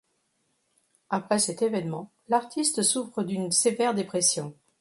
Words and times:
Après 1.11 1.37
cet 1.37 1.61
évènement, 1.61 2.11
l’artiste 2.27 2.81
souffre 2.81 3.21
d’une 3.21 3.51
sévère 3.51 3.93
dépression. 3.93 4.55